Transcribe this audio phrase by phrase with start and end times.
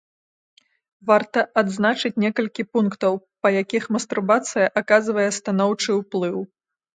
[1.09, 3.13] Варта адзначыць некалькі пунктаў,
[3.43, 6.37] па якіх мастурбацыя аказвае станоўчы ўплыў.